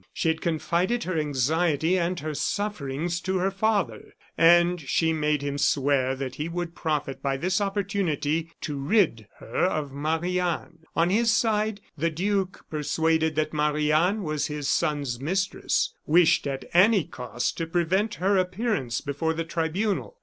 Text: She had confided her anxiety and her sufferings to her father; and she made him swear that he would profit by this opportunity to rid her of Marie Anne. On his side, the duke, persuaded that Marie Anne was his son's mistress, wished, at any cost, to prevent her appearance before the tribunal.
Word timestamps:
She 0.15 0.29
had 0.29 0.41
confided 0.41 1.03
her 1.03 1.15
anxiety 1.15 1.95
and 1.95 2.19
her 2.21 2.33
sufferings 2.33 3.21
to 3.21 3.37
her 3.37 3.51
father; 3.51 4.15
and 4.35 4.81
she 4.81 5.13
made 5.13 5.43
him 5.43 5.59
swear 5.59 6.15
that 6.15 6.33
he 6.37 6.49
would 6.49 6.73
profit 6.73 7.21
by 7.21 7.37
this 7.37 7.61
opportunity 7.61 8.51
to 8.61 8.79
rid 8.79 9.27
her 9.37 9.57
of 9.65 9.91
Marie 9.91 10.39
Anne. 10.39 10.79
On 10.95 11.11
his 11.11 11.31
side, 11.31 11.81
the 11.95 12.09
duke, 12.09 12.65
persuaded 12.67 13.35
that 13.35 13.53
Marie 13.53 13.91
Anne 13.91 14.23
was 14.23 14.47
his 14.47 14.67
son's 14.67 15.19
mistress, 15.19 15.93
wished, 16.07 16.47
at 16.47 16.65
any 16.73 17.03
cost, 17.03 17.55
to 17.57 17.67
prevent 17.67 18.15
her 18.15 18.37
appearance 18.37 19.01
before 19.01 19.35
the 19.35 19.45
tribunal. 19.45 20.17